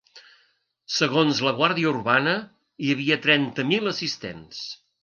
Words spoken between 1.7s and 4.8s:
urbana, hi havia trenta mil assistents.